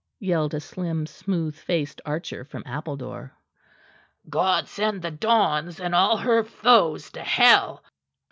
yelled 0.19 0.55
a 0.55 0.59
slim 0.59 1.05
smooth 1.05 1.55
faced 1.55 2.01
archer 2.07 2.43
from 2.43 2.63
Appledore. 2.65 3.33
"God 4.31 4.67
send 4.67 5.03
the 5.03 5.11
dons 5.11 5.79
and 5.79 5.93
all 5.93 6.17
her 6.17 6.43
foes 6.43 7.11
to 7.11 7.21
hell!" 7.21 7.83